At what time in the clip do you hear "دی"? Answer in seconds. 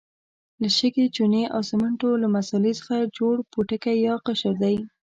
4.63-4.75